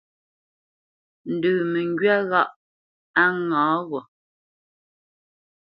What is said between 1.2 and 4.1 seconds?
Ndə məŋgywá ghâʼ a ŋǎ gho?